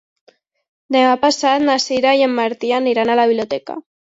[0.95, 3.79] Demà passat na Sira i en Martí aniran a la biblioteca.